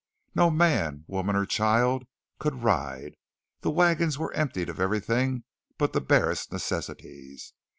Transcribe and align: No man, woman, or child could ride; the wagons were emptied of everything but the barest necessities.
No 0.33 0.49
man, 0.49 1.03
woman, 1.05 1.35
or 1.35 1.45
child 1.45 2.07
could 2.39 2.63
ride; 2.63 3.13
the 3.59 3.69
wagons 3.69 4.17
were 4.17 4.33
emptied 4.33 4.67
of 4.67 4.79
everything 4.79 5.43
but 5.77 5.93
the 5.93 6.01
barest 6.01 6.51
necessities. 6.51 7.53